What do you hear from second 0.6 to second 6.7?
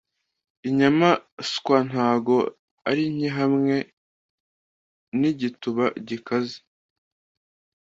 Inyamaswantago ari nke hamwe nigituba gikaze